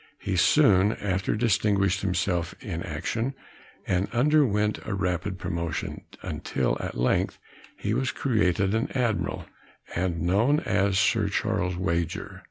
He 0.17 0.35
soon 0.35 0.93
after 0.93 1.35
distinguished 1.35 2.01
himself 2.01 2.55
in 2.59 2.81
action, 2.81 3.35
and 3.85 4.09
underwent 4.11 4.79
a 4.83 4.95
rapid 4.95 5.37
promotion, 5.37 6.05
until 6.23 6.75
at 6.79 6.97
length 6.97 7.37
he 7.77 7.93
was 7.93 8.11
created 8.11 8.73
an 8.73 8.91
Admiral, 8.97 9.45
and 9.95 10.19
known 10.23 10.59
as 10.61 10.97
Sir 10.97 11.29
Charles 11.29 11.75
Wager. 11.77 12.39